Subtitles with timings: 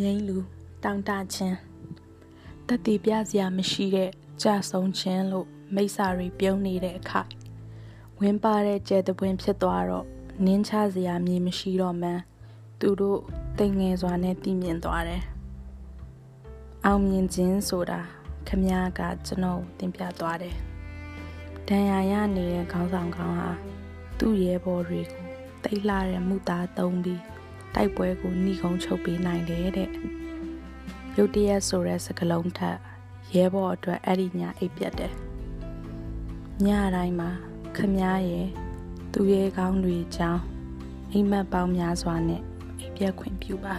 [0.00, 0.38] ငိမ့်လူ
[0.84, 1.58] တောင်တချင်း
[2.66, 4.10] တက်တီပြစရာမရှိတဲ့
[4.42, 7.22] ကြာဆုံးခြင်းလို့မိစ္ဆာတွေပြုံးနေတဲ့အခါ
[8.20, 10.06] ဝင်းပါတဲ့ကျဲတပွင့်ဖြစ်သွားတော့
[10.44, 12.22] နင်းချစရာမြေမရှိတော့မှန်း
[12.80, 13.20] သူတို့
[13.58, 15.22] တိမ်ငယ်စွာနဲ့တည်မြင်သွားတယ်
[16.84, 18.00] အောင်မြင်ခြင်းဆိုတာ
[18.48, 20.54] ခမည်းကကျွန်တော်တင်ပြသွားတယ်
[21.68, 23.50] ဒဏ်ရာရနေတဲ့ခေါင်းဆောင်ကောင်းဟာ
[24.18, 25.24] သူ့ရဲဘော်တွေကို
[25.64, 27.22] တိတ်လာတဲ့မှုသားသုံးပြီး
[27.74, 29.90] တိုက်ပွဲကိုနှီးကုန်းချုပ်ပေးနိုင်တယ်တဲ့
[31.16, 32.78] ရုတ်တရက်ဆိုတဲ့စကလုံးထက်
[33.34, 35.12] ရဲဘော်အတွက်အဲ့ဒီညအိပ်ပြတ်တယ်
[36.66, 37.30] ညတိုင်းမှာ
[37.76, 38.48] ခမားရဲ့
[39.12, 40.42] သူရဲကောင်းတွေကြောင်း
[41.12, 42.42] အိမ်မက်ပေါင်းများစွာနဲ့
[42.80, 43.76] အိပ်ပြတ်ခွင့်ပြုပါ